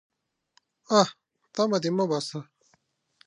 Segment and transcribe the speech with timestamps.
[0.99, 1.05] _اه!
[1.53, 2.39] تمه دې مه باسه.